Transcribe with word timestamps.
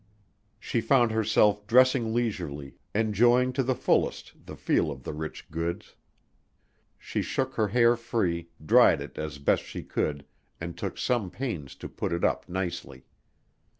She 0.59 0.81
found 0.81 1.11
herself 1.11 1.67
dressing 1.67 2.11
leisurely, 2.11 2.77
enjoying 2.95 3.53
to 3.53 3.61
the 3.61 3.75
fullest 3.75 4.33
the 4.47 4.55
feel 4.55 4.89
of 4.89 5.03
the 5.03 5.13
rich 5.13 5.51
goods. 5.51 5.93
She 6.97 7.21
shook 7.21 7.53
her 7.53 7.67
hair 7.67 7.95
free, 7.95 8.49
dried 8.65 8.99
it 8.99 9.19
as 9.19 9.37
best 9.37 9.61
she 9.61 9.83
could, 9.83 10.25
and 10.59 10.75
took 10.75 10.97
some 10.97 11.29
pains 11.29 11.75
to 11.75 11.87
put 11.87 12.11
it 12.13 12.23
up 12.23 12.49
nicely. 12.49 13.03